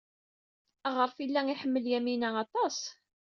Aɣref 0.87 1.15
yella 1.19 1.41
iḥemmel 1.53 1.85
Yamina 1.91 2.29
aṭas. 2.43 2.77